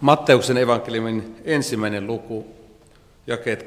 [0.00, 2.46] Matteuksen evankeliumin ensimmäinen luku,
[3.26, 3.66] jakeet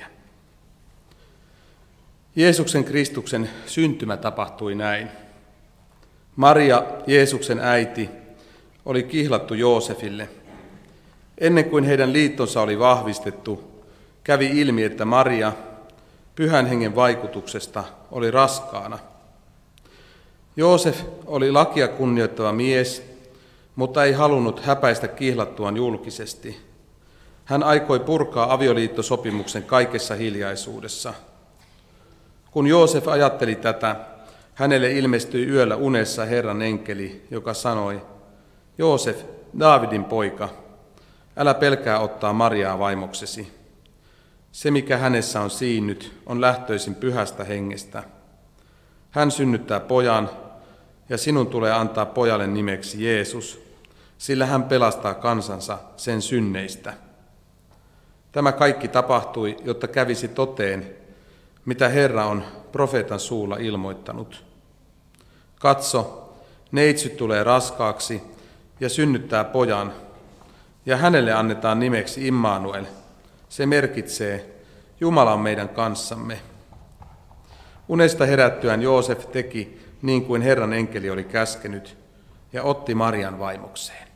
[0.00, 0.04] 18-24.
[2.36, 5.08] Jeesuksen Kristuksen syntymä tapahtui näin.
[6.36, 8.10] Maria, Jeesuksen äiti,
[8.84, 10.28] oli kihlattu Joosefille.
[11.38, 13.84] Ennen kuin heidän liittonsa oli vahvistettu,
[14.24, 15.52] kävi ilmi, että Maria
[16.34, 18.98] pyhän hengen vaikutuksesta oli raskaana.
[20.56, 23.09] Joosef oli lakia kunnioittava mies,
[23.80, 26.60] mutta ei halunnut häpäistä kihlattuaan julkisesti.
[27.44, 31.14] Hän aikoi purkaa avioliittosopimuksen kaikessa hiljaisuudessa.
[32.50, 33.96] Kun Joosef ajatteli tätä,
[34.54, 38.02] hänelle ilmestyi yöllä unessa Herran enkeli, joka sanoi,
[38.78, 39.24] Joosef,
[39.58, 40.48] Daavidin poika,
[41.36, 43.52] älä pelkää ottaa Mariaa vaimoksesi.
[44.52, 48.02] Se, mikä hänessä on siinnyt, on lähtöisin pyhästä hengestä.
[49.10, 50.30] Hän synnyttää pojan,
[51.08, 53.69] ja sinun tulee antaa pojalle nimeksi Jeesus,
[54.20, 56.94] sillä hän pelastaa kansansa sen synneistä.
[58.32, 60.94] Tämä kaikki tapahtui, jotta kävisi toteen,
[61.64, 64.44] mitä Herra on profeetan suulla ilmoittanut.
[65.60, 66.32] Katso,
[66.72, 68.22] neitsyt tulee raskaaksi
[68.80, 69.92] ja synnyttää pojan,
[70.86, 72.84] ja hänelle annetaan nimeksi Immanuel.
[73.48, 74.62] Se merkitsee,
[75.00, 76.40] Jumala on meidän kanssamme.
[77.88, 81.96] Unesta herättyään Joosef teki niin kuin Herran enkeli oli käskenyt,
[82.52, 84.09] ja otti Marian vaimokseen.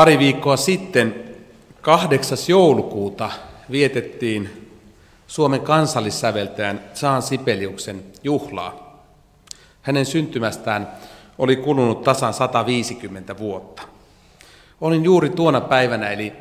[0.00, 1.24] Pari viikkoa sitten,
[1.80, 2.38] 8.
[2.48, 3.30] joulukuuta,
[3.70, 4.70] vietettiin
[5.26, 9.04] Suomen kansallissäveltäjän Saan Sipeliuksen juhlaa.
[9.82, 10.88] Hänen syntymästään
[11.38, 13.82] oli kulunut tasan 150 vuotta.
[14.80, 16.32] Olin juuri tuona päivänä, eli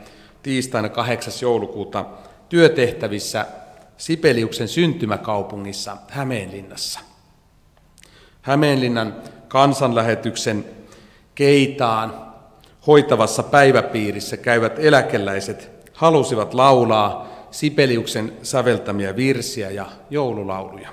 [0.44, 1.34] tiistaina 8.
[1.42, 2.06] joulukuuta,
[2.50, 3.46] työtehtävissä
[3.98, 7.00] Sipeliuksen syntymäkaupungissa Hämeenlinnassa.
[8.42, 9.16] Hämeenlinnan
[9.48, 10.66] kansanlähetyksen
[11.36, 12.29] Keitaan
[12.90, 20.90] hoitavassa päiväpiirissä käyvät eläkeläiset halusivat laulaa Sipeliuksen säveltämiä virsiä ja joululauluja.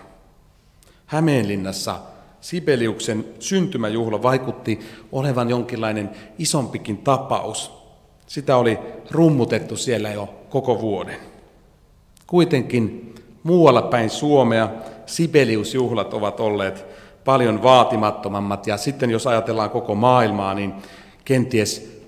[1.07, 1.99] Hämeenlinnassa
[2.41, 4.81] Sibeliuksen syntymäjuhla vaikutti
[5.13, 7.73] olevan jonkinlainen isompikin tapaus.
[8.27, 8.79] Sitä oli
[9.11, 11.19] rummutettu siellä jo koko vuoden.
[12.27, 14.69] Kuitenkin muualla päin Suomea
[15.07, 16.85] Sibeliusjuhlat ovat olleet
[17.25, 20.75] paljon vaatimattomammat ja sitten jos ajatellaan koko maailmaa, niin
[21.27, 22.01] kenties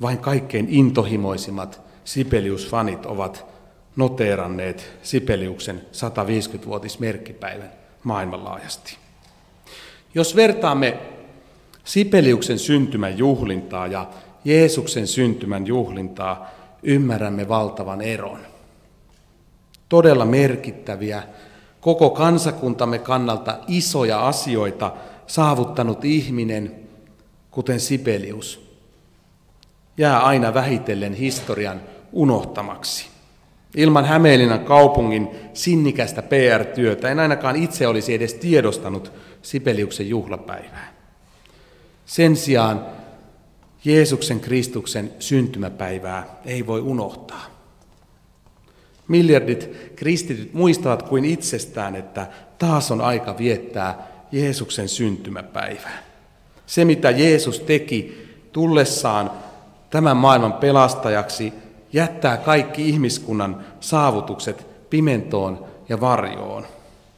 [0.00, 3.44] vain kaikkein intohimoisimmat Sibelius-fanit ovat
[3.96, 8.96] noteeranneet Sibeliuksen 150-vuotismerkkipäivän maailmanlaajasti.
[10.14, 10.98] Jos vertaamme
[11.84, 14.08] Sipeliuksen syntymän juhlintaa ja
[14.44, 16.50] Jeesuksen syntymän juhlintaa,
[16.82, 18.38] ymmärrämme valtavan eron.
[19.88, 21.22] Todella merkittäviä,
[21.80, 24.92] koko kansakuntamme kannalta isoja asioita
[25.26, 26.85] saavuttanut ihminen,
[27.56, 28.76] kuten Sipelius,
[29.98, 31.80] jää aina vähitellen historian
[32.12, 33.06] unohtamaksi.
[33.76, 39.12] Ilman Hämeenlinnan kaupungin sinnikästä PR-työtä en ainakaan itse olisi edes tiedostanut
[39.42, 40.92] Sipeliuksen juhlapäivää.
[42.06, 42.86] Sen sijaan
[43.84, 47.46] Jeesuksen Kristuksen syntymäpäivää ei voi unohtaa.
[49.08, 52.26] Miljardit kristityt muistavat kuin itsestään, että
[52.58, 56.15] taas on aika viettää Jeesuksen syntymäpäivää.
[56.66, 59.30] Se, mitä Jeesus teki tullessaan
[59.90, 61.52] tämän maailman pelastajaksi,
[61.92, 66.66] jättää kaikki ihmiskunnan saavutukset pimentoon ja varjoon.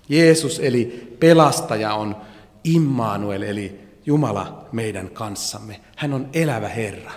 [0.08, 2.16] Jeesus eli pelastaja on
[2.64, 5.80] Immanuel eli Jumala meidän kanssamme.
[5.96, 7.12] Hän on elävä Herra.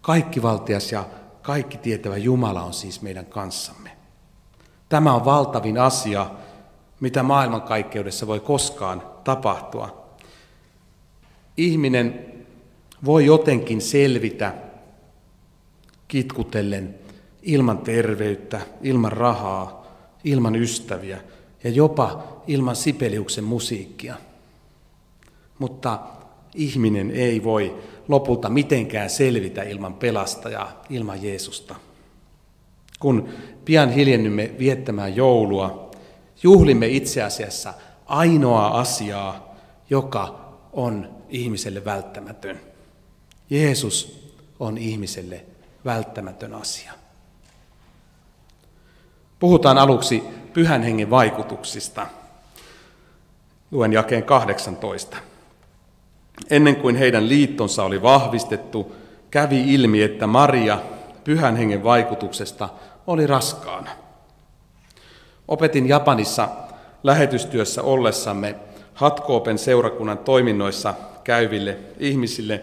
[0.00, 1.04] Kaikki valtias ja
[1.42, 3.90] kaikki tietävä Jumala on siis meidän kanssamme.
[4.88, 6.30] Tämä on valtavin asia,
[7.00, 10.08] mitä maailmankaikkeudessa voi koskaan tapahtua.
[11.56, 12.26] Ihminen
[13.04, 14.54] voi jotenkin selvitä
[16.08, 16.94] kitkutellen
[17.42, 19.86] ilman terveyttä, ilman rahaa,
[20.24, 21.20] ilman ystäviä
[21.64, 24.14] ja jopa ilman Sipeliuksen musiikkia.
[25.58, 25.98] Mutta
[26.54, 27.74] ihminen ei voi
[28.08, 31.74] lopulta mitenkään selvitä ilman pelastajaa, ilman Jeesusta.
[33.00, 33.28] Kun
[33.64, 35.90] pian hiljennymme viettämään joulua,
[36.42, 37.74] juhlimme itse asiassa
[38.08, 39.54] ainoa asiaa,
[39.90, 40.40] joka
[40.72, 42.60] on ihmiselle välttämätön.
[43.50, 44.28] Jeesus
[44.60, 45.44] on ihmiselle
[45.84, 46.92] välttämätön asia.
[49.38, 50.22] Puhutaan aluksi
[50.52, 52.06] pyhän hengen vaikutuksista.
[53.70, 55.16] Luen jakeen 18.
[56.50, 58.96] Ennen kuin heidän liittonsa oli vahvistettu,
[59.30, 60.78] kävi ilmi, että Maria
[61.24, 62.68] pyhän hengen vaikutuksesta
[63.06, 63.90] oli raskaana.
[65.48, 66.48] Opetin Japanissa
[67.02, 68.54] lähetystyössä ollessamme
[68.94, 72.62] Hatkoopen seurakunnan toiminnoissa käyville ihmisille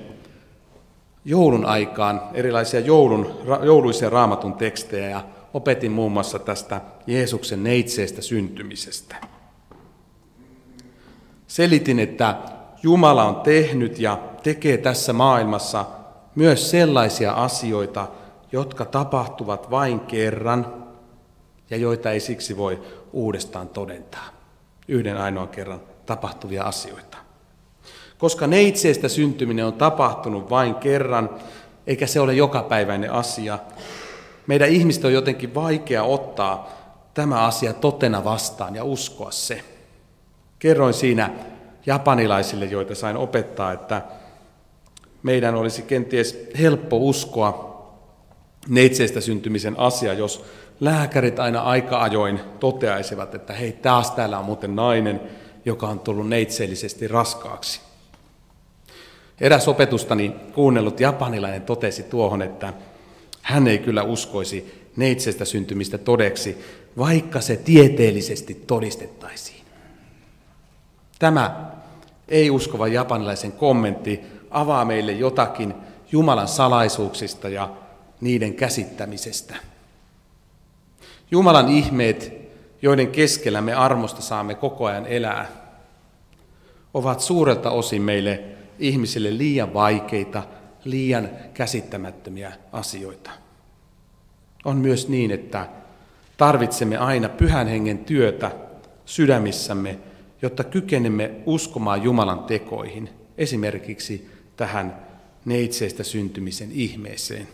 [1.25, 3.31] joulun aikaan erilaisia joulun,
[3.63, 5.23] jouluisia raamatun tekstejä ja
[5.53, 9.15] opetin muun muassa tästä Jeesuksen neitseestä syntymisestä.
[11.47, 12.35] Selitin, että
[12.83, 15.85] Jumala on tehnyt ja tekee tässä maailmassa
[16.35, 18.07] myös sellaisia asioita,
[18.51, 20.85] jotka tapahtuvat vain kerran
[21.69, 22.81] ja joita ei siksi voi
[23.15, 24.29] uudestaan todentaa.
[24.87, 27.17] Yhden ainoan kerran tapahtuvia asioita.
[28.17, 31.29] Koska neitseestä syntyminen on tapahtunut vain kerran,
[31.87, 33.59] eikä se ole jokapäiväinen asia,
[34.47, 36.69] meidän ihmistä on jotenkin vaikea ottaa
[37.13, 39.63] tämä asia totena vastaan ja uskoa se.
[40.59, 41.29] Kerroin siinä
[41.85, 44.01] japanilaisille, joita sain opettaa, että
[45.23, 47.75] meidän olisi kenties helppo uskoa
[48.69, 50.45] neitseestä syntymisen asia, jos
[50.79, 55.21] lääkärit aina aika ajoin toteaisivat, että hei, taas täällä on muuten nainen,
[55.65, 57.81] joka on tullut neitseellisesti raskaaksi.
[59.41, 62.73] Eräs opetustani kuunnellut japanilainen totesi tuohon, että
[63.41, 66.57] hän ei kyllä uskoisi neitsestä syntymistä todeksi,
[66.97, 69.65] vaikka se tieteellisesti todistettaisiin.
[71.19, 71.71] Tämä
[72.27, 74.21] ei uskova japanilaisen kommentti
[74.51, 75.73] avaa meille jotakin
[76.11, 77.69] Jumalan salaisuuksista ja
[78.21, 79.55] niiden käsittämisestä.
[81.31, 82.33] Jumalan ihmeet,
[82.81, 85.47] joiden keskellä me armosta saamme koko ajan elää,
[86.93, 88.43] ovat suurelta osin meille
[88.79, 90.43] ihmisille liian vaikeita,
[90.83, 93.31] liian käsittämättömiä asioita.
[94.65, 95.67] On myös niin, että
[96.37, 98.51] tarvitsemme aina pyhän hengen työtä
[99.05, 99.99] sydämissämme,
[100.41, 105.05] jotta kykenemme uskomaan Jumalan tekoihin, esimerkiksi tähän
[105.45, 107.47] neitseistä syntymisen ihmeeseen.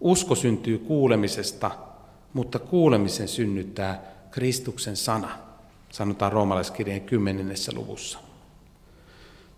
[0.00, 1.70] Usko syntyy kuulemisesta,
[2.34, 5.28] mutta kuulemisen synnyttää Kristuksen sana,
[5.90, 8.18] sanotaan roomalaiskirjeen kymmenennessä luvussa.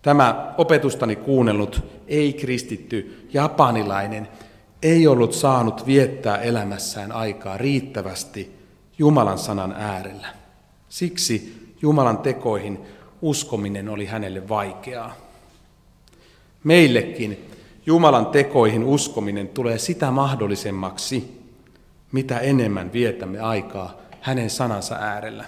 [0.01, 4.27] Tämä opetustani kuunnellut ei-kristitty japanilainen
[4.81, 8.55] ei ollut saanut viettää elämässään aikaa riittävästi
[8.97, 10.27] Jumalan sanan äärellä.
[10.89, 12.79] Siksi Jumalan tekoihin
[13.21, 15.15] uskominen oli hänelle vaikeaa.
[16.63, 17.49] Meillekin
[17.85, 21.36] Jumalan tekoihin uskominen tulee sitä mahdollisemmaksi,
[22.11, 25.45] mitä enemmän vietämme aikaa hänen sanansa äärellä.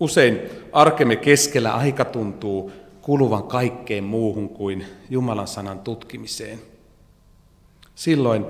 [0.00, 0.40] Usein
[0.72, 2.72] arkemme keskellä aika tuntuu
[3.02, 6.58] kuluvan kaikkeen muuhun kuin Jumalan sanan tutkimiseen.
[7.94, 8.46] Silloin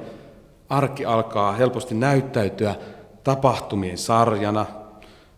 [0.69, 2.75] arki alkaa helposti näyttäytyä
[3.25, 4.66] tapahtumien sarjana,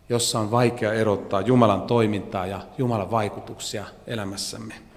[0.08, 4.87] jossa on vaikea erottaa Jumalan toimintaa ja Jumalan vaikutuksia elämässämme.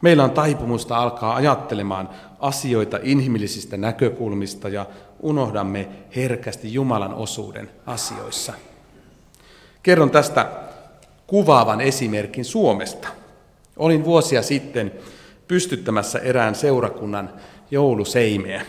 [0.00, 2.08] Meillä on taipumusta alkaa ajattelemaan
[2.38, 4.86] asioita inhimillisistä näkökulmista ja
[5.20, 8.52] unohdamme herkästi Jumalan osuuden asioissa.
[9.82, 10.50] Kerron tästä
[11.26, 13.08] kuvaavan esimerkin Suomesta.
[13.76, 14.92] Olin vuosia sitten
[15.48, 17.30] pystyttämässä erään seurakunnan
[17.70, 18.66] jouluseimeä.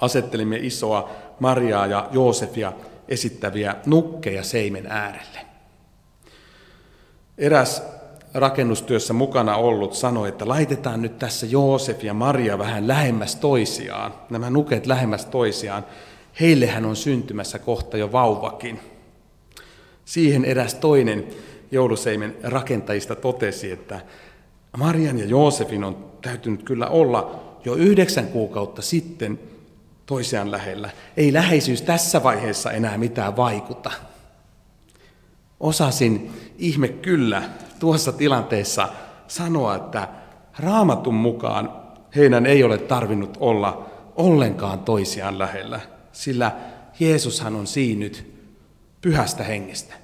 [0.00, 1.10] Asettelimme isoa
[1.40, 2.72] Mariaa ja Joosefia
[3.08, 5.40] esittäviä nukkeja seimen äärelle.
[7.38, 7.82] Eräs
[8.34, 14.50] rakennustyössä mukana ollut sanoi, että laitetaan nyt tässä Joosef ja Maria vähän lähemmäs toisiaan, nämä
[14.50, 15.84] nuket lähemmäs toisiaan.
[16.40, 18.80] Heillehän on syntymässä kohta jo vauvakin.
[20.04, 21.26] Siihen eräs toinen
[21.70, 24.00] jouluseimen rakentajista totesi, että
[24.76, 29.38] Marian ja Joosefin on täytynyt kyllä olla jo yhdeksän kuukautta sitten
[30.06, 30.90] toisiaan lähellä.
[31.16, 33.90] Ei läheisyys tässä vaiheessa enää mitään vaikuta.
[35.60, 37.42] Osasin ihme kyllä
[37.78, 38.88] tuossa tilanteessa
[39.28, 40.08] sanoa, että
[40.58, 41.72] raamatun mukaan
[42.16, 45.80] heidän ei ole tarvinnut olla ollenkaan toisiaan lähellä,
[46.12, 46.52] sillä
[47.00, 48.34] Jeesushan on siinyt
[49.00, 49.94] pyhästä hengestä.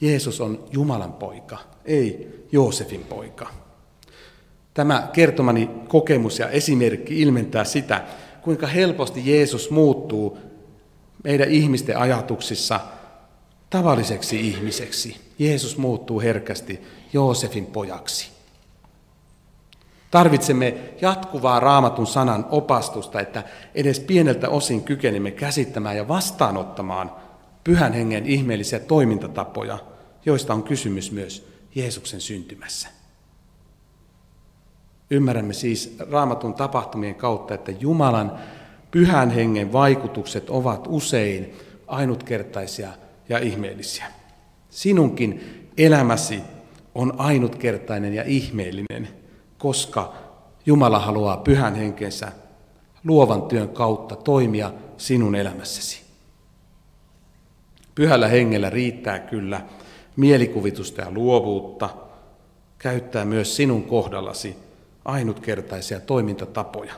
[0.00, 3.46] Jeesus on Jumalan poika, ei Joosefin poika.
[4.74, 8.04] Tämä kertomani kokemus ja esimerkki ilmentää sitä,
[8.42, 10.38] kuinka helposti Jeesus muuttuu
[11.24, 12.80] meidän ihmisten ajatuksissa
[13.70, 15.23] tavalliseksi ihmiseksi.
[15.38, 18.30] Jeesus muuttuu herkästi Joosefin pojaksi.
[20.10, 27.12] Tarvitsemme jatkuvaa raamatun sanan opastusta, että edes pieneltä osin kykenemme käsittämään ja vastaanottamaan
[27.64, 29.78] pyhän hengen ihmeellisiä toimintatapoja,
[30.26, 32.88] joista on kysymys myös Jeesuksen syntymässä.
[35.10, 38.38] Ymmärrämme siis raamatun tapahtumien kautta, että Jumalan
[38.90, 41.54] pyhän hengen vaikutukset ovat usein
[41.86, 42.88] ainutkertaisia
[43.28, 44.06] ja ihmeellisiä.
[44.74, 45.40] Sinunkin
[45.78, 46.40] elämäsi
[46.94, 49.08] on ainutkertainen ja ihmeellinen,
[49.58, 50.14] koska
[50.66, 52.32] Jumala haluaa pyhän henkensä
[53.04, 56.00] luovan työn kautta toimia sinun elämässäsi.
[57.94, 59.60] Pyhällä hengellä riittää kyllä
[60.16, 61.88] mielikuvitusta ja luovuutta,
[62.78, 64.56] käyttää myös sinun kohdallasi
[65.04, 66.94] ainutkertaisia toimintatapoja.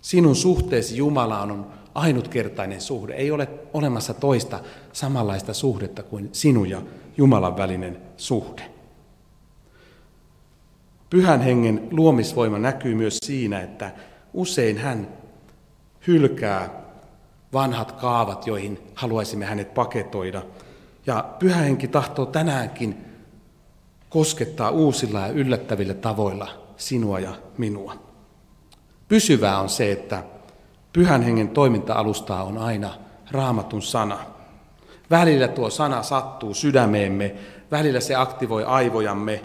[0.00, 3.14] Sinun suhteesi Jumalaan on ainutkertainen suhde.
[3.14, 4.60] Ei ole olemassa toista
[4.92, 6.82] samanlaista suhdetta kuin sinun ja
[7.16, 8.70] Jumalan välinen suhde.
[11.10, 13.90] Pyhän hengen luomisvoima näkyy myös siinä, että
[14.32, 15.08] usein hän
[16.06, 16.70] hylkää
[17.52, 20.42] vanhat kaavat, joihin haluaisimme hänet paketoida.
[21.06, 23.04] Ja pyhä henki tahtoo tänäänkin
[24.08, 27.94] koskettaa uusilla ja yllättävillä tavoilla sinua ja minua.
[29.08, 30.22] Pysyvää on se, että
[30.92, 32.94] pyhän hengen toiminta-alustaa on aina
[33.30, 34.35] raamatun sana.
[35.10, 37.34] Välillä tuo sana sattuu sydämeemme,
[37.70, 39.40] välillä se aktivoi aivojamme,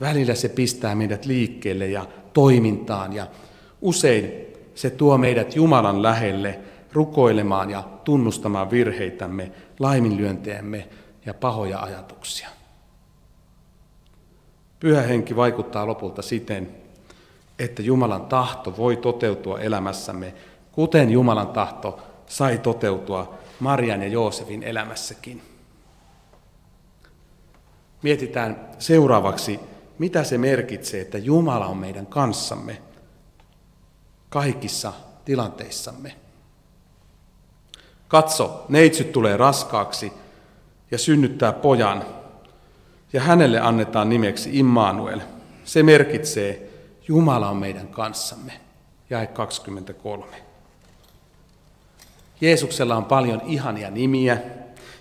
[0.00, 3.26] välillä se pistää meidät liikkeelle ja toimintaan ja
[3.80, 4.32] usein
[4.74, 6.58] se tuo meidät Jumalan lähelle
[6.92, 10.88] rukoilemaan ja tunnustamaan virheitämme, laiminlyöntejämme
[11.26, 12.48] ja pahoja ajatuksia.
[14.80, 16.68] Pyhä henki vaikuttaa lopulta siten,
[17.58, 20.34] että Jumalan tahto voi toteutua elämässämme,
[20.72, 25.42] kuten Jumalan tahto sai toteutua Marian ja Joosefin elämässäkin.
[28.02, 29.60] Mietitään seuraavaksi,
[29.98, 32.82] mitä se merkitsee, että Jumala on meidän kanssamme
[34.28, 34.92] kaikissa
[35.24, 36.16] tilanteissamme.
[38.08, 40.12] Katso, neitsyt tulee raskaaksi
[40.90, 42.04] ja synnyttää pojan,
[43.12, 45.20] ja hänelle annetaan nimeksi Immanuel.
[45.64, 46.70] Se merkitsee,
[47.08, 48.52] Jumala on meidän kanssamme.
[49.10, 50.49] Jae 23.
[52.40, 54.38] Jeesuksella on paljon ihania nimiä,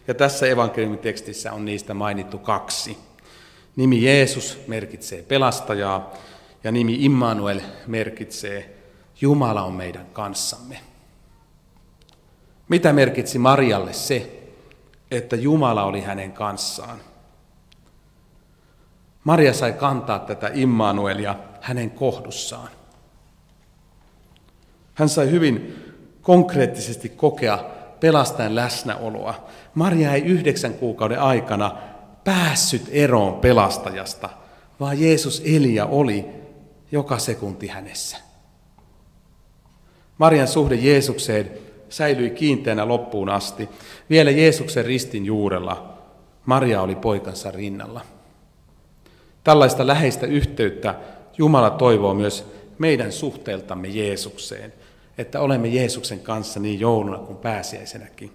[0.07, 2.97] ja tässä evankeliumitekstissä on niistä mainittu kaksi.
[3.75, 6.13] Nimi Jeesus merkitsee pelastajaa,
[6.63, 8.75] ja nimi Immanuel merkitsee
[9.21, 10.79] Jumala on meidän kanssamme.
[12.69, 14.41] Mitä merkitsi Marialle se,
[15.11, 16.99] että Jumala oli hänen kanssaan?
[19.23, 22.69] Maria sai kantaa tätä Immanuelia hänen kohdussaan.
[24.93, 25.85] Hän sai hyvin
[26.29, 27.65] konkreettisesti kokea
[27.99, 29.47] pelastajan läsnäoloa.
[29.73, 31.77] Maria ei yhdeksän kuukauden aikana
[32.23, 34.29] päässyt eroon pelastajasta,
[34.79, 36.25] vaan Jeesus eli ja oli
[36.91, 38.17] joka sekunti hänessä.
[40.17, 41.51] Marian suhde Jeesukseen
[41.89, 43.69] säilyi kiinteänä loppuun asti.
[44.09, 45.97] Vielä Jeesuksen ristin juurella
[46.45, 48.01] Maria oli poikansa rinnalla.
[49.43, 50.95] Tällaista läheistä yhteyttä
[51.37, 52.45] Jumala toivoo myös
[52.77, 54.73] meidän suhteeltamme Jeesukseen,
[55.19, 58.31] että olemme Jeesuksen kanssa niin jouluna kuin pääsiäisenäkin.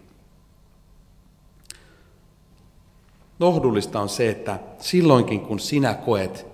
[3.41, 6.47] Lohdullista on se, että silloinkin kun sinä koet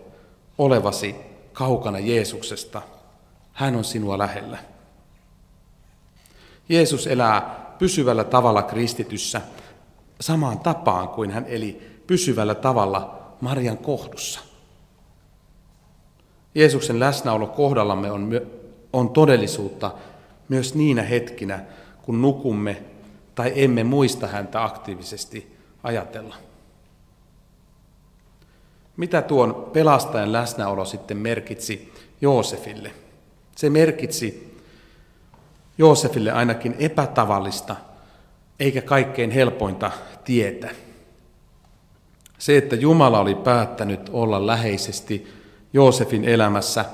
[0.59, 1.17] olevasi
[1.53, 2.83] kaukana Jeesuksesta,
[3.53, 4.59] hän on sinua lähellä.
[6.69, 9.41] Jeesus elää pysyvällä tavalla kristityssä
[10.21, 14.41] samaan tapaan kuin hän eli pysyvällä tavalla Marian kohdussa.
[16.55, 18.41] Jeesuksen läsnäolo kohdallamme on,
[18.93, 19.95] on todellisuutta
[20.51, 21.61] myös niinä hetkinä,
[22.03, 22.83] kun nukumme
[23.35, 26.37] tai emme muista häntä aktiivisesti ajatella.
[28.97, 32.93] Mitä tuon pelastajan läsnäolo sitten merkitsi Joosefille?
[33.57, 34.59] Se merkitsi
[35.79, 37.77] Joosefille ainakin epätavallista,
[38.61, 39.91] eikä kaikkein helpointa
[40.25, 40.71] tietä.
[42.39, 45.33] Se, että Jumala oli päättänyt olla läheisesti
[45.73, 46.85] Joosefin elämässä,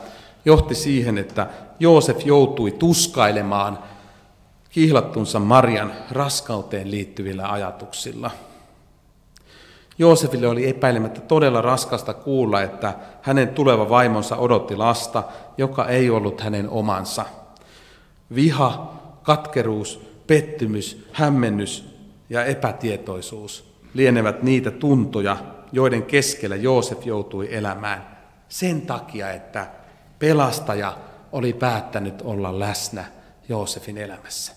[0.47, 1.47] johti siihen, että
[1.81, 3.79] Joosef joutui tuskailemaan
[4.71, 8.31] kihlattunsa Marian raskauteen liittyvillä ajatuksilla.
[9.99, 15.23] Joosefille oli epäilemättä todella raskasta kuulla, että hänen tuleva vaimonsa odotti lasta,
[15.59, 17.25] joka ei ollut hänen omansa.
[18.35, 21.85] Viha, katkeruus, pettymys, hämmennys
[22.31, 25.37] ja epätietoisuus lienevät niitä tuntoja,
[25.73, 29.67] joiden keskellä Joosef joutui elämään sen takia, että
[30.19, 30.99] pelastaja
[31.33, 33.05] oli päättänyt olla läsnä
[33.49, 34.53] Joosefin elämässä.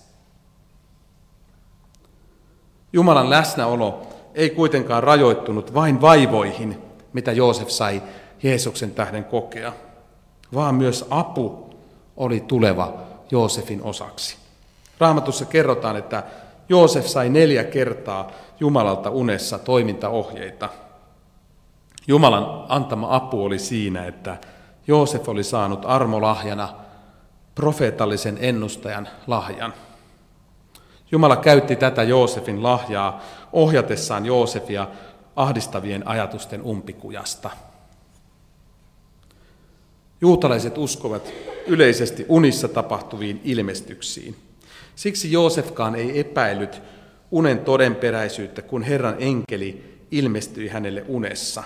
[2.94, 6.82] Jumalan läsnäolo ei kuitenkaan rajoittunut vain vaivoihin,
[7.14, 8.02] mitä Joosef sai
[8.44, 9.74] Jeesuksen tähden kokea,
[10.54, 11.76] vaan myös apu
[12.18, 12.94] oli tuleva
[13.32, 14.38] Joosefin osaksi.
[15.00, 16.24] Raamatussa kerrotaan, että
[16.70, 20.70] Joosef sai neljä kertaa Jumalalta unessa toimintaohjeita.
[22.08, 24.38] Jumalan antama apu oli siinä, että
[24.90, 26.70] Joosef oli saanut armolahjana
[27.56, 29.74] profeetallisen ennustajan lahjan.
[31.12, 33.22] Jumala käytti tätä Joosefin lahjaa
[33.54, 34.88] ohjatessaan Joosefia
[35.36, 37.50] ahdistavien ajatusten umpikujasta.
[40.22, 41.34] Juutalaiset uskovat
[41.68, 44.36] yleisesti unissa tapahtuviin ilmestyksiin.
[44.96, 46.82] Siksi Joosefkaan ei epäillyt
[47.32, 51.64] unen todenperäisyyttä, kun Herran enkeli ilmestyi hänelle unessa.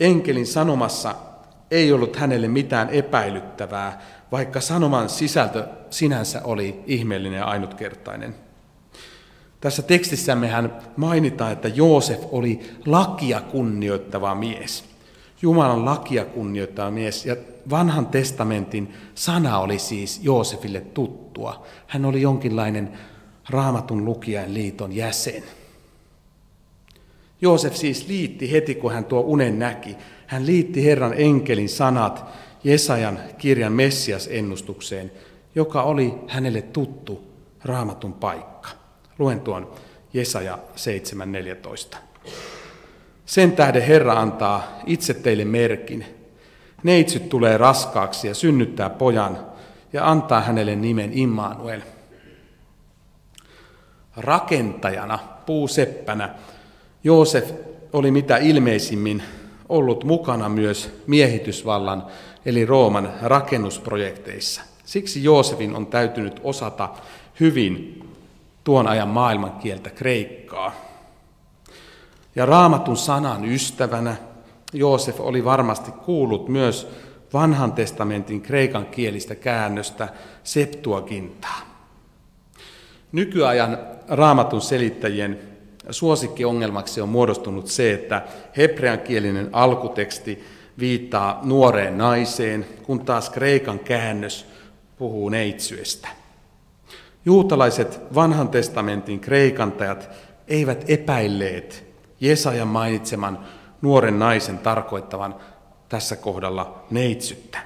[0.00, 1.29] Enkelin sanomassa
[1.70, 8.34] ei ollut hänelle mitään epäilyttävää, vaikka sanoman sisältö sinänsä oli ihmeellinen ja ainutkertainen.
[9.60, 14.84] Tässä tekstissämmehän mainitaan, että Joosef oli lakia kunnioittava mies.
[15.42, 17.26] Jumalan lakia kunnioittava mies.
[17.26, 17.36] Ja
[17.70, 21.66] vanhan testamentin sana oli siis Joosefille tuttua.
[21.86, 22.92] Hän oli jonkinlainen
[23.50, 25.42] raamatun lukijan liiton jäsen.
[27.40, 29.96] Joosef siis liitti heti, kun hän tuo unen näki.
[30.30, 32.24] Hän liitti Herran enkelin sanat
[32.64, 35.12] Jesajan kirjan Messias-ennustukseen,
[35.54, 37.22] joka oli hänelle tuttu
[37.64, 38.68] raamatun paikka.
[39.18, 39.72] Luen tuon
[40.12, 40.58] Jesaja
[41.92, 41.96] 7.14.
[43.26, 46.04] Sen tähden Herra antaa itse teille merkin.
[46.82, 49.38] Neitsyt tulee raskaaksi ja synnyttää pojan
[49.92, 51.80] ja antaa hänelle nimen Immanuel.
[54.16, 56.34] Rakentajana, puuseppänä,
[57.04, 57.50] Joosef
[57.92, 59.22] oli mitä ilmeisimmin
[59.70, 62.06] ollut mukana myös miehitysvallan
[62.46, 64.62] eli Rooman rakennusprojekteissa.
[64.84, 66.88] Siksi Joosefin on täytynyt osata
[67.40, 68.04] hyvin
[68.64, 70.72] tuon ajan maailmankieltä kreikkaa.
[72.36, 74.16] Ja raamatun sanan ystävänä
[74.72, 76.88] Joosef oli varmasti kuullut myös
[77.32, 80.08] vanhan testamentin kreikan kielistä käännöstä
[80.44, 81.60] Septuagintaa.
[83.12, 85.49] Nykyajan raamatun selittäjien
[85.90, 88.22] suosikkiongelmaksi on muodostunut se, että
[88.56, 90.44] hebreankielinen alkuteksti
[90.78, 94.46] viittaa nuoreen naiseen, kun taas kreikan käännös
[94.98, 96.08] puhuu neitsyestä.
[97.24, 100.10] Juutalaiset vanhan testamentin kreikantajat
[100.48, 101.84] eivät epäilleet
[102.20, 103.38] Jesajan mainitseman
[103.82, 105.34] nuoren naisen tarkoittavan
[105.88, 107.58] tässä kohdalla neitsyttä.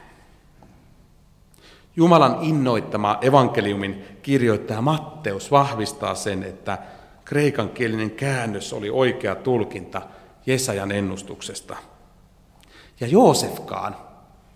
[1.97, 6.79] Jumalan innoittama evankeliumin kirjoittaja Matteus vahvistaa sen, että
[7.25, 10.03] kreikankielinen käännös oli oikea tulkinta
[10.47, 11.77] Jesajan ennustuksesta.
[13.01, 13.97] Ja Joosefkaan,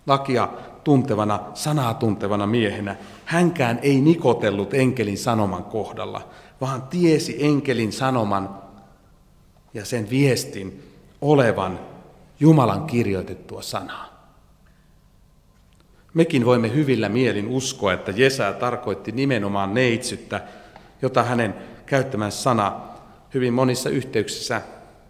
[0.07, 0.49] lakia
[0.83, 6.29] tuntevana, sanaa tuntevana miehenä, hänkään ei nikotellut enkelin sanoman kohdalla,
[6.61, 8.61] vaan tiesi enkelin sanoman
[9.73, 10.83] ja sen viestin
[11.21, 11.79] olevan
[12.39, 14.09] Jumalan kirjoitettua sanaa.
[16.13, 20.41] Mekin voimme hyvillä mielin uskoa, että Jesaja tarkoitti nimenomaan neitsyttä,
[21.01, 21.55] jota hänen
[21.89, 22.81] käyttämän sana
[23.33, 24.61] hyvin monissa yhteyksissä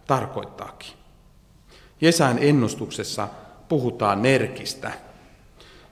[0.06, 0.92] tarkoittaakin.
[2.00, 3.28] Jesajan ennustuksessa
[3.68, 4.92] puhutaan merkistä.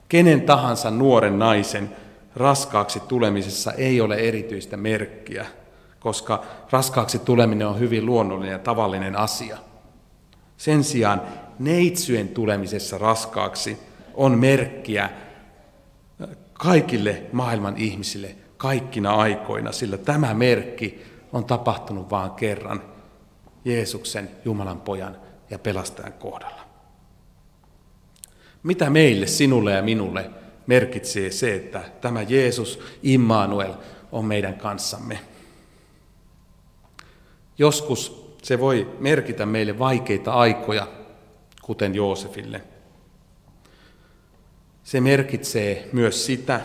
[0.09, 1.95] Kenen tahansa nuoren naisen
[2.35, 5.45] raskaaksi tulemisessa ei ole erityistä merkkiä,
[5.99, 9.57] koska raskaaksi tuleminen on hyvin luonnollinen ja tavallinen asia.
[10.57, 11.21] Sen sijaan
[11.59, 13.77] neitsyen tulemisessa raskaaksi
[14.13, 15.09] on merkkiä
[16.53, 22.81] kaikille maailman ihmisille kaikkina aikoina, sillä tämä merkki on tapahtunut vain kerran
[23.65, 25.17] Jeesuksen, Jumalan pojan
[25.49, 26.61] ja pelastajan kohdalla.
[28.63, 30.29] Mitä meille, sinulle ja minulle
[30.67, 33.73] merkitsee se, että tämä Jeesus, Immanuel,
[34.11, 35.19] on meidän kanssamme?
[37.57, 40.87] Joskus se voi merkitä meille vaikeita aikoja,
[41.61, 42.61] kuten Joosefille.
[44.83, 46.61] Se merkitsee myös sitä,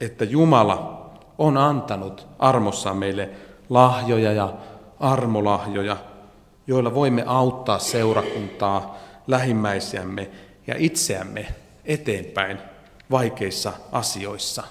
[0.00, 0.93] että Jumala
[1.38, 3.30] on antanut armossa meille
[3.70, 4.54] lahjoja ja
[5.00, 5.96] armolahjoja,
[6.66, 10.30] joilla voimme auttaa seurakuntaa, lähimmäisiämme
[10.66, 11.46] ja itseämme
[11.84, 12.58] eteenpäin
[13.10, 14.62] vaikeissa asioissa.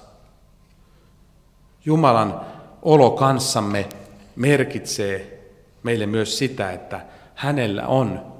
[1.85, 2.41] Jumalan
[2.81, 3.89] olo kanssamme
[4.35, 5.43] merkitsee
[5.83, 8.33] meille myös sitä, että hänellä on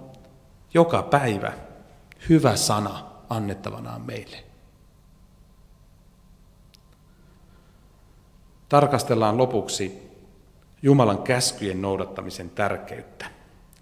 [0.73, 1.53] joka päivä
[2.29, 4.52] hyvä sana annettavanaan meille.
[8.73, 10.12] Tarkastellaan lopuksi
[10.81, 13.25] Jumalan käskyjen noudattamisen tärkeyttä.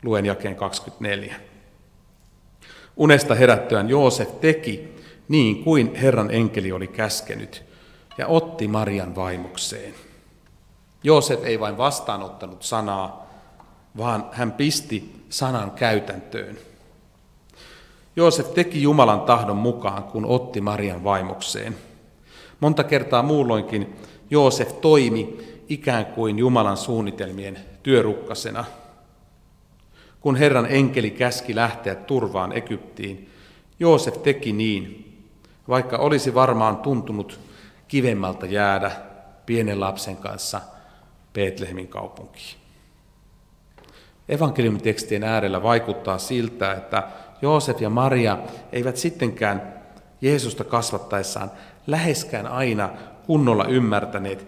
[0.04, 1.36] Luen jakeen 24.
[2.98, 4.96] Unesta herättyään Joosef teki
[5.28, 7.64] niin kuin Herran enkeli oli käskenyt
[8.18, 9.94] ja otti Marian vaimokseen.
[11.04, 13.30] Joosef ei vain vastaanottanut sanaa,
[13.98, 16.58] vaan hän pisti sanan käytäntöön.
[18.16, 21.78] Joosef teki Jumalan tahdon mukaan, kun otti Marian vaimokseen.
[22.60, 23.96] Monta kertaa muulloinkin
[24.32, 25.38] Joosef toimi
[25.70, 28.66] ikään kuin Jumalan suunnitelmien työrukkasena.
[30.22, 33.30] Kun Herran enkeli käski lähteä turvaan Egyptiin,
[33.80, 35.08] Joosef teki niin,
[35.68, 37.40] vaikka olisi varmaan tuntunut
[37.88, 38.92] kivemmalta jäädä
[39.46, 40.62] pienen lapsen kanssa
[41.34, 42.58] Betlehemin kaupunkiin.
[44.30, 47.04] Evankeliumitekstien äärellä vaikuttaa siltä, että
[47.42, 48.38] Joosef ja Maria
[48.72, 49.82] eivät sittenkään
[50.22, 51.52] Jeesusta kasvattaessaan
[51.88, 52.90] läheskään aina
[53.32, 54.48] kunnolla ymmärtäneet,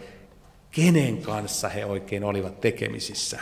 [0.72, 3.40] kenen kanssa he oikein olivat tekemisissä.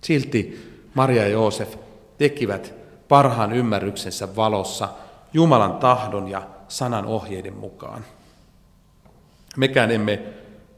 [0.00, 1.74] Silti Maria ja Joosef
[2.18, 2.74] tekivät
[3.08, 4.88] parhaan ymmärryksensä valossa
[5.32, 8.04] Jumalan tahdon ja sanan ohjeiden mukaan.
[9.56, 10.22] Mekään emme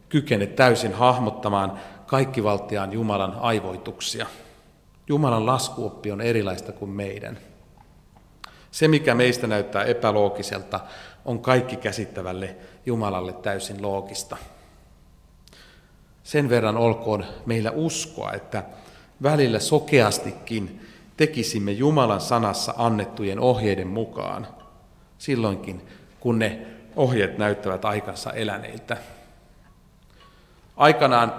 [0.08, 4.26] kykene täysin hahmottamaan kaikkivaltiaan Jumalan aivoituksia.
[5.08, 7.38] Jumalan laskuoppi on erilaista kuin meidän.
[8.70, 10.80] Se, mikä meistä näyttää epäloogiselta,
[11.24, 12.56] on kaikki käsittävälle
[12.86, 14.36] Jumalalle täysin loogista.
[16.22, 18.62] Sen verran olkoon meillä uskoa, että
[19.22, 20.80] välillä sokeastikin
[21.16, 24.46] tekisimme Jumalan sanassa annettujen ohjeiden mukaan,
[25.18, 25.82] silloinkin
[26.20, 28.96] kun ne ohjeet näyttävät aikansa eläneiltä.
[30.76, 31.32] Aikanaan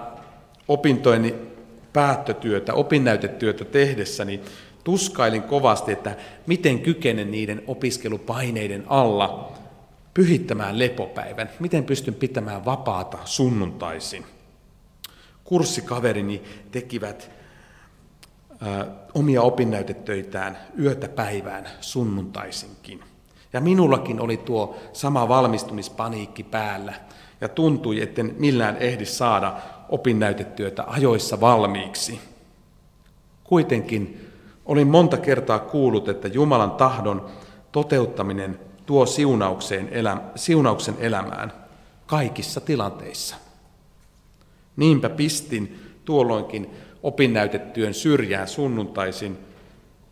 [0.68, 1.36] opintoini
[1.94, 4.42] päättötyötä, opinnäytetyötä tehdessäni
[4.84, 6.16] tuskailin kovasti, että
[6.48, 9.52] miten kykenen niiden opiskelupaineiden alla
[10.14, 14.26] pyhittämään lepopäivän, miten pystyn pitämään vapaata sunnuntaisin.
[15.44, 17.32] Kurssikaverini tekivät
[19.14, 23.04] omia opinnäytetöitään yötä päivään sunnuntaisinkin.
[23.54, 26.94] Ja minullakin oli tuo sama valmistumispaniikki päällä,
[27.42, 29.56] ja tuntui, etten millään ehdi saada
[29.90, 32.20] opinnäytetyötä ajoissa valmiiksi.
[33.44, 34.28] Kuitenkin
[34.66, 37.30] olin monta kertaa kuullut, että Jumalan tahdon
[37.72, 41.54] toteuttaminen tuo siunaukseen elä, siunauksen elämään
[42.06, 43.36] kaikissa tilanteissa.
[44.76, 46.70] Niinpä pistin tuolloinkin
[47.04, 49.38] opinnäytetyön syrjään sunnuntaisin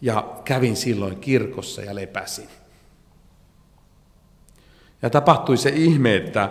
[0.02, 2.50] ja kävin silloin kirkossa ja lepäsin.
[5.02, 6.50] Ja tapahtui se ihme, että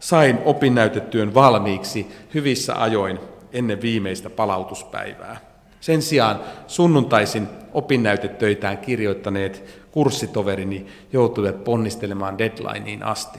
[0.00, 3.18] sain opinnäytetyön valmiiksi hyvissä ajoin
[3.52, 5.40] ennen viimeistä palautuspäivää.
[5.80, 13.38] Sen sijaan sunnuntaisin opinnäytetöitään kirjoittaneet kurssitoverini joutuivat ponnistelemaan deadlineen asti.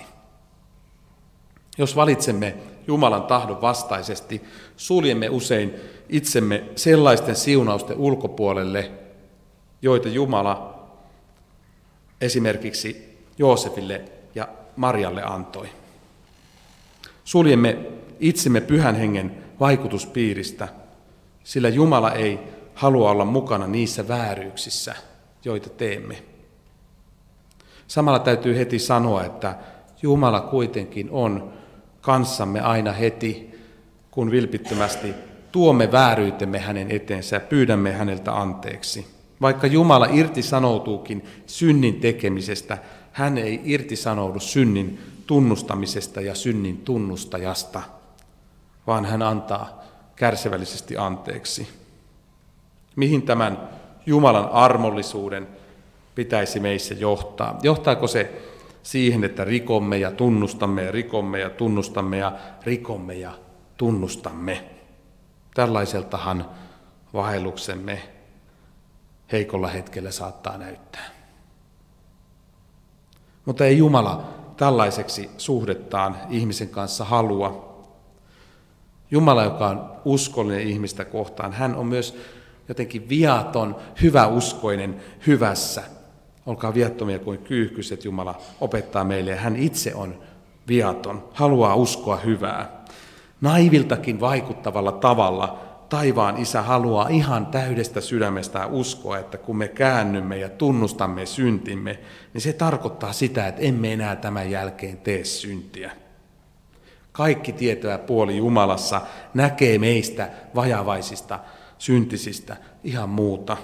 [1.78, 2.56] Jos valitsemme
[2.88, 4.42] Jumalan tahdon vastaisesti,
[4.78, 5.74] suljemme usein
[6.10, 8.92] itsemme sellaisten siunausten ulkopuolelle,
[9.82, 10.84] joita Jumala
[12.22, 14.02] esimerkiksi Joosefille
[14.36, 15.70] ja Marjalle antoi.
[17.24, 17.78] Suljemme
[18.20, 20.68] itsemme pyhän hengen vaikutuspiiristä,
[21.44, 22.40] sillä Jumala ei
[22.76, 24.96] halua olla mukana niissä vääryyksissä,
[25.46, 26.31] joita teemme.
[27.92, 29.56] Samalla täytyy heti sanoa, että
[30.02, 31.54] Jumala kuitenkin on
[32.02, 33.60] kanssamme aina heti,
[34.12, 35.14] kun vilpittömästi
[35.52, 39.08] tuomme vääryytemme hänen eteensä ja pyydämme häneltä anteeksi.
[39.42, 42.78] Vaikka Jumala irtisanoutuukin synnin tekemisestä,
[43.12, 47.82] hän ei irtisanoudu synnin tunnustamisesta ja synnin tunnustajasta,
[48.88, 49.82] vaan hän antaa
[50.16, 51.68] kärsivällisesti anteeksi.
[52.96, 53.70] Mihin tämän
[54.06, 55.48] Jumalan armollisuuden
[56.16, 57.60] pitäisi meissä johtaa?
[57.64, 58.42] Johtaako se
[58.84, 62.32] siihen, että rikomme ja tunnustamme ja rikomme ja tunnustamme ja
[62.66, 63.32] rikomme ja
[63.78, 64.66] tunnustamme?
[65.54, 66.50] Tällaiseltahan
[67.14, 68.02] vahelluksemme
[69.32, 71.10] heikolla hetkellä saattaa näyttää.
[73.46, 74.24] Mutta ei Jumala
[74.58, 77.72] tällaiseksi suhdettaan ihmisen kanssa halua.
[79.12, 82.18] Jumala, joka on uskollinen ihmistä kohtaan, hän on myös
[82.70, 85.84] jotenkin viaton, hyväuskoinen hyvässä.
[86.46, 90.24] Olkaa viattomia kuin kyyhkyset, Jumala opettaa meille, hän itse on
[90.68, 92.82] viaton, haluaa uskoa hyvää.
[93.42, 100.50] Naiviltakin vaikuttavalla tavalla taivaan isä haluaa ihan täydestä sydämestä uskoa, että kun me käännymme ja
[100.50, 102.00] tunnustamme syntimme,
[102.34, 105.92] niin se tarkoittaa sitä, että emme enää tämän jälkeen tee syntiä.
[107.12, 109.02] Kaikki tietävä puoli Jumalassa
[109.34, 111.40] näkee meistä vajavaisista,
[111.78, 113.58] syntisistä ihan muuta.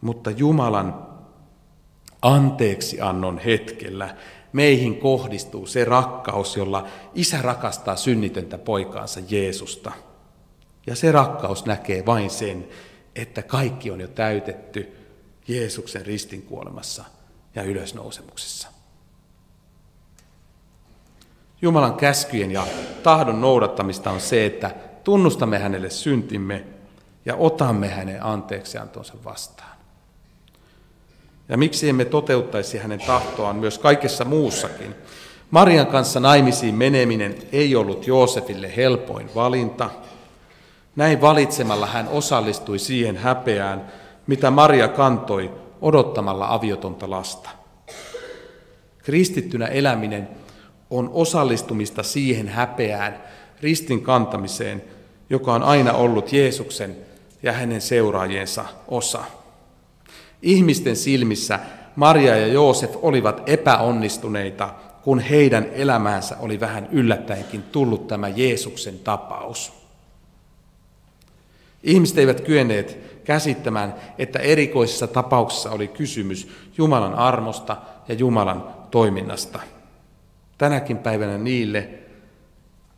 [0.00, 1.07] Mutta Jumalan
[2.22, 4.16] anteeksiannon hetkellä
[4.52, 9.92] meihin kohdistuu se rakkaus, jolla isä rakastaa synnitöntä poikaansa Jeesusta–
[10.88, 12.68] ja se rakkaus näkee vain sen,
[13.14, 14.96] että kaikki on jo täytetty
[15.48, 17.04] Jeesuksen ristinkuolemassa
[17.54, 18.68] ja ylösnousemuksessa.
[21.62, 22.66] Jumalan käskyjen ja
[23.02, 24.70] tahdon noudattamista on se, että
[25.04, 26.64] tunnustamme hänelle syntimme
[27.24, 29.77] ja otamme hänen anteeksiantonsa vastaan.
[31.48, 34.94] Ja miksi emme toteuttaisi hänen tahtoaan myös kaikessa muussakin?
[35.50, 39.90] Marian kanssa naimisiin meneminen ei ollut Joosefille helpoin valinta–
[40.98, 43.92] näin valitsemalla hän osallistui siihen häpeään,
[44.26, 47.50] mitä Maria kantoi odottamalla aviotonta lasta.
[48.98, 50.28] Kristittynä eläminen
[50.90, 53.22] on osallistumista siihen häpeään,
[53.60, 54.84] ristin kantamiseen,
[55.30, 56.96] joka on aina ollut Jeesuksen
[57.42, 59.24] ja hänen seuraajiensa osa.
[60.42, 61.60] Ihmisten silmissä
[61.96, 64.74] Maria ja Joosef olivat epäonnistuneita
[65.08, 69.72] kun heidän elämäänsä oli vähän yllättäenkin tullut tämä Jeesuksen tapaus.
[71.82, 76.48] Ihmiset eivät kyenneet käsittämään, että erikoisessa tapauksessa oli kysymys
[76.78, 77.76] Jumalan armosta
[78.08, 79.60] ja Jumalan toiminnasta.
[80.58, 81.88] Tänäkin päivänä niille,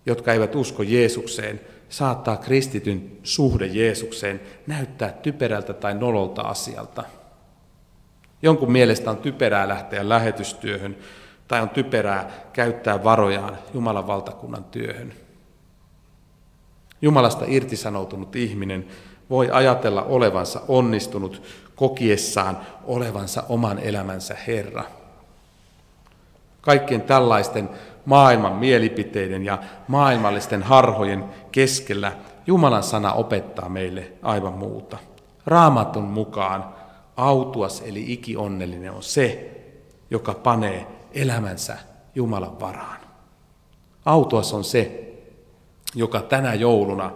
[0.06, 7.04] jotka eivät usko Jeesukseen, saattaa kristityn suhde Jeesukseen näyttää typerältä tai nololta asialta.
[8.42, 10.96] Jonkun mielestä on typerää lähteä lähetystyöhön
[11.48, 15.12] tai on typerää käyttää varojaan Jumalan valtakunnan työhön.
[17.02, 18.86] Jumalasta irtisanoutunut ihminen
[19.30, 21.42] voi ajatella olevansa onnistunut
[21.76, 24.84] kokiessaan olevansa oman elämänsä Herra.
[26.60, 27.70] Kaikkien tällaisten
[28.04, 32.12] maailman mielipiteiden ja maailmallisten harhojen keskellä
[32.46, 34.98] Jumalan sana opettaa meille aivan muuta.
[35.46, 36.64] Raamatun mukaan
[37.16, 39.50] autuas eli ikionnellinen on se,
[40.10, 41.78] joka panee elämänsä
[42.14, 43.00] Jumalan varaan.
[44.04, 45.12] Autuas on se,
[45.94, 47.12] joka tänä jouluna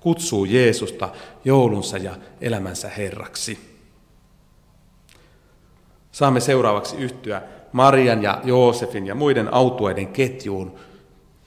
[0.00, 1.08] kutsuu Jeesusta
[1.44, 3.72] joulunsa ja elämänsä Herraksi.
[6.12, 10.74] Saamme seuraavaksi yhtyä Marian ja Joosefin ja muiden autueiden ketjuun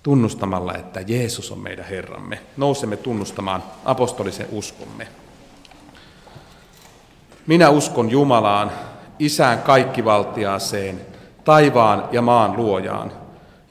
[0.04, 2.40] tunnustamalla, että Jeesus on meidän Herramme.
[2.58, 5.08] Nousemme tunnustamaan apostolisen uskomme.
[7.48, 8.72] Minä uskon Jumalaan,
[9.20, 11.02] Isään kaikkivaltiaaseen,
[11.44, 13.12] taivaan ja maan luojaan,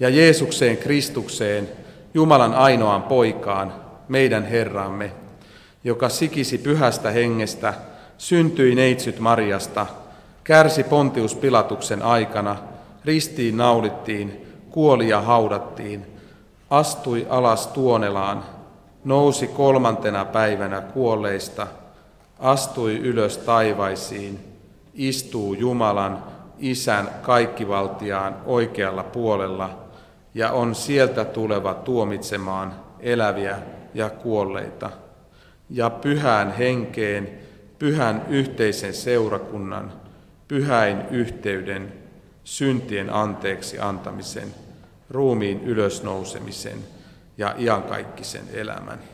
[0.01, 1.69] ja Jeesukseen Kristukseen,
[2.15, 3.73] Jumalan ainoaan poikaan,
[4.09, 5.13] meidän Herramme,
[5.85, 7.75] joka sikisi pyhästä hengestä,
[8.19, 9.87] syntyi neitsyt Marjasta,
[10.45, 12.57] kärsi Pontius Pilatuksen aikana,
[13.05, 16.07] ristiin naulittiin, kuoli ja haudattiin,
[16.71, 18.45] astui alas tuonelaan,
[19.05, 21.67] nousi kolmantena päivänä kuolleista,
[22.45, 24.39] astui ylös taivaisiin,
[24.95, 26.25] istuu Jumalan,
[26.59, 29.79] Isän kaikkivaltiaan oikealla puolella
[30.35, 33.59] ja on sieltä tuleva tuomitsemaan eläviä
[33.95, 34.91] ja kuolleita,
[35.71, 37.39] ja pyhään henkeen,
[37.79, 39.93] pyhän yhteisen seurakunnan,
[40.49, 41.93] pyhäin yhteyden,
[42.45, 44.55] syntien anteeksi antamisen,
[45.11, 46.79] ruumiin ylösnousemisen
[47.39, 49.14] ja iankaikkisen elämän.